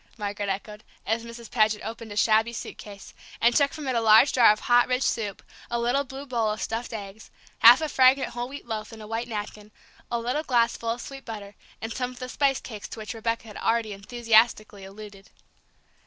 Margaret 0.17 0.49
echoed, 0.49 0.83
as 1.05 1.23
Mrs. 1.23 1.51
Paget 1.51 1.85
opened 1.85 2.11
a 2.11 2.17
shabby 2.17 2.53
suitcase, 2.53 3.13
and 3.39 3.55
took 3.55 3.71
from 3.71 3.87
it 3.87 3.93
a 3.95 4.01
large 4.01 4.33
jar 4.33 4.51
of 4.51 4.61
hot 4.61 4.87
rich 4.87 5.03
soup, 5.03 5.43
a 5.69 5.79
little 5.79 6.03
blue 6.03 6.25
bowl 6.25 6.49
of 6.49 6.59
stuffed 6.59 6.91
eggs, 6.91 7.29
half 7.59 7.81
a 7.81 7.87
fragrant 7.87 8.29
whole 8.31 8.49
wheat 8.49 8.65
loaf 8.65 8.91
in 8.91 8.99
a 8.99 9.05
white 9.05 9.27
napkin, 9.27 9.71
a 10.09 10.17
little 10.17 10.41
glass 10.41 10.75
full 10.75 10.89
of 10.89 11.01
sweet 11.01 11.23
butter, 11.23 11.53
and 11.83 11.93
some 11.93 12.09
of 12.09 12.17
the 12.17 12.29
spice 12.29 12.59
cakes 12.59 12.87
to 12.87 12.97
which 12.99 13.13
Rebecca 13.13 13.47
had 13.47 13.57
already 13.57 13.93
enthusiastically 13.93 14.83
alluded. 14.83 15.29